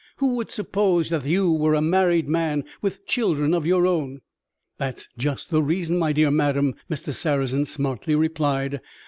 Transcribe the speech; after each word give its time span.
Who 0.15 0.33
would 0.35 0.49
suppose 0.49 1.09
that 1.09 1.27
you 1.27 1.51
were 1.51 1.75
a 1.75 1.79
married 1.81 2.27
man, 2.27 2.63
with 2.81 3.05
children 3.05 3.53
of 3.53 3.67
your 3.67 3.85
own?" 3.85 4.21
"That's 4.79 5.07
just 5.15 5.51
the 5.51 5.61
reason, 5.61 5.99
my 5.99 6.11
dear 6.11 6.31
madam," 6.31 6.73
Mr. 6.89 7.13
Sarrazin 7.13 7.65
smartly 7.65 8.15
replied. 8.15 8.81